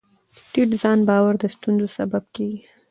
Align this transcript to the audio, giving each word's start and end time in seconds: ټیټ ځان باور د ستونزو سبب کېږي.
ټیټ 0.51 0.69
ځان 0.81 0.99
باور 1.07 1.33
د 1.41 1.43
ستونزو 1.55 1.87
سبب 1.97 2.23
کېږي. 2.35 2.61